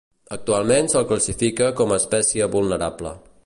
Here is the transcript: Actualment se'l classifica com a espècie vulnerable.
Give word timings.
Actualment 0.35 0.89
se'l 0.93 1.05
classifica 1.11 1.67
com 1.81 1.93
a 1.95 1.99
espècie 2.03 2.49
vulnerable. 2.59 3.17